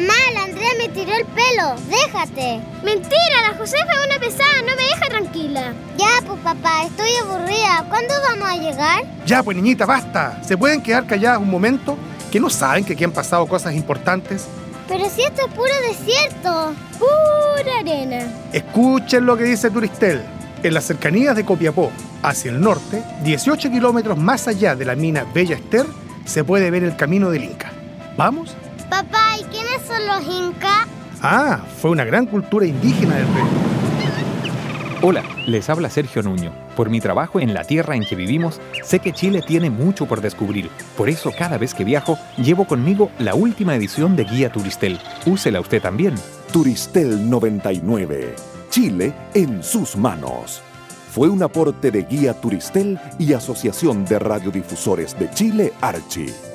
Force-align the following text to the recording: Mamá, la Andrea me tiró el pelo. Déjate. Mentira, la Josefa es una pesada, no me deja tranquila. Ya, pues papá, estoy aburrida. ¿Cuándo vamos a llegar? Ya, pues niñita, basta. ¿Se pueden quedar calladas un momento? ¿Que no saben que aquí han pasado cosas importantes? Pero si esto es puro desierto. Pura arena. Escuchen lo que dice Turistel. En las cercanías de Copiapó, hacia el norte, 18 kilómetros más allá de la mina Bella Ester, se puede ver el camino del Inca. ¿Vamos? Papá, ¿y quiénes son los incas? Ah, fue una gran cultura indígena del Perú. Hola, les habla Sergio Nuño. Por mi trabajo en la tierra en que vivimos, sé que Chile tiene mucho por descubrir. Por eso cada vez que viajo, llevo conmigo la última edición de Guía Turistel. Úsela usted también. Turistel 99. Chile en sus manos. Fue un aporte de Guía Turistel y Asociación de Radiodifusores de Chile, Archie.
Mamá, 0.00 0.14
la 0.32 0.44
Andrea 0.44 0.70
me 0.78 0.88
tiró 0.88 1.12
el 1.14 1.26
pelo. 1.26 1.76
Déjate. 1.88 2.60
Mentira, 2.82 3.50
la 3.50 3.58
Josefa 3.58 3.92
es 3.92 4.06
una 4.06 4.18
pesada, 4.18 4.62
no 4.62 4.74
me 4.74 4.82
deja 4.84 5.06
tranquila. 5.08 5.74
Ya, 5.98 6.26
pues 6.26 6.40
papá, 6.40 6.84
estoy 6.84 7.10
aburrida. 7.22 7.84
¿Cuándo 7.88 8.14
vamos 8.22 8.48
a 8.48 8.56
llegar? 8.56 9.04
Ya, 9.26 9.42
pues 9.42 9.56
niñita, 9.58 9.84
basta. 9.84 10.42
¿Se 10.42 10.56
pueden 10.56 10.82
quedar 10.82 11.06
calladas 11.06 11.38
un 11.38 11.50
momento? 11.50 11.98
¿Que 12.32 12.40
no 12.40 12.48
saben 12.48 12.84
que 12.84 12.94
aquí 12.94 13.04
han 13.04 13.12
pasado 13.12 13.46
cosas 13.46 13.74
importantes? 13.74 14.46
Pero 14.88 15.04
si 15.10 15.22
esto 15.22 15.42
es 15.46 15.52
puro 15.52 15.72
desierto. 15.86 16.72
Pura 16.98 17.78
arena. 17.80 18.26
Escuchen 18.54 19.26
lo 19.26 19.36
que 19.36 19.44
dice 19.44 19.70
Turistel. 19.70 20.22
En 20.62 20.72
las 20.72 20.84
cercanías 20.84 21.36
de 21.36 21.44
Copiapó, 21.44 21.90
hacia 22.22 22.50
el 22.50 22.60
norte, 22.60 23.02
18 23.22 23.70
kilómetros 23.70 24.16
más 24.16 24.48
allá 24.48 24.74
de 24.74 24.86
la 24.86 24.94
mina 24.94 25.26
Bella 25.34 25.56
Ester, 25.56 25.84
se 26.24 26.42
puede 26.42 26.70
ver 26.70 26.84
el 26.84 26.96
camino 26.96 27.30
del 27.30 27.44
Inca. 27.44 27.70
¿Vamos? 28.16 28.56
Papá, 28.90 29.36
¿y 29.38 29.44
quiénes 29.44 29.80
son 29.86 30.06
los 30.06 30.22
incas? 30.22 30.86
Ah, 31.22 31.60
fue 31.80 31.90
una 31.90 32.04
gran 32.04 32.26
cultura 32.26 32.66
indígena 32.66 33.14
del 33.16 33.26
Perú. 33.26 33.46
Hola, 35.02 35.22
les 35.46 35.70
habla 35.70 35.88
Sergio 35.88 36.22
Nuño. 36.22 36.52
Por 36.76 36.90
mi 36.90 37.00
trabajo 37.00 37.40
en 37.40 37.54
la 37.54 37.64
tierra 37.64 37.96
en 37.96 38.04
que 38.04 38.16
vivimos, 38.16 38.60
sé 38.82 38.98
que 38.98 39.12
Chile 39.12 39.42
tiene 39.46 39.70
mucho 39.70 40.06
por 40.06 40.20
descubrir. 40.20 40.68
Por 40.96 41.08
eso 41.08 41.32
cada 41.38 41.56
vez 41.56 41.72
que 41.72 41.84
viajo, 41.84 42.18
llevo 42.36 42.66
conmigo 42.66 43.10
la 43.18 43.34
última 43.34 43.74
edición 43.74 44.16
de 44.16 44.24
Guía 44.24 44.52
Turistel. 44.52 44.98
Úsela 45.24 45.60
usted 45.60 45.80
también. 45.80 46.14
Turistel 46.52 47.30
99. 47.30 48.34
Chile 48.68 49.14
en 49.32 49.62
sus 49.62 49.96
manos. 49.96 50.60
Fue 51.12 51.28
un 51.28 51.42
aporte 51.42 51.90
de 51.90 52.02
Guía 52.02 52.34
Turistel 52.34 52.98
y 53.18 53.32
Asociación 53.32 54.04
de 54.04 54.18
Radiodifusores 54.18 55.18
de 55.18 55.30
Chile, 55.30 55.72
Archie. 55.80 56.49